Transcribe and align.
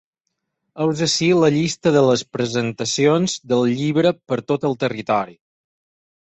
Heus 0.85 1.01
ací 1.07 1.27
la 1.39 1.51
llista 1.55 1.93
de 1.95 2.01
les 2.07 2.23
presentacions 2.37 3.37
del 3.53 3.63
llibre 3.83 4.15
per 4.33 4.41
tot 4.53 4.67
el 4.71 4.75
territori. 4.87 5.39